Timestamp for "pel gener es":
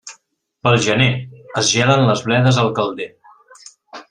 0.67-1.69